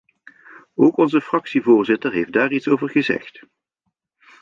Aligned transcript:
Ook 0.75 0.97
onze 0.97 1.21
fractievoorzitter 1.21 2.11
heeft 2.11 2.33
daar 2.33 2.51
iets 2.51 2.67
over 2.67 2.89
gezegd. 2.89 3.43